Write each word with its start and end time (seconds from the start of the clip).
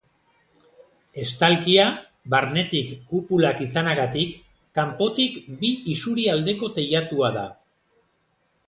Estalkia, 1.23 1.85
barnetik 2.35 2.95
kupulak 3.13 3.63
izanagatik, 3.67 4.35
kanpotik 4.81 5.37
bi 5.61 5.73
isurialdeko 5.95 6.73
teilatua 6.81 7.35
da. 7.41 7.49